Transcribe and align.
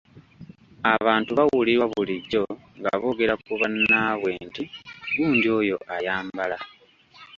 Abantu 0.95 1.31
bawulirwa 1.39 1.85
bulijjo 1.93 2.43
nga 2.79 2.91
boogera 3.01 3.33
ku 3.43 3.51
bannaabwe 3.59 4.29
nti, 4.45 4.63
“Gundi 5.15 5.47
oyo 5.59 5.77
ayambala! 5.95 6.57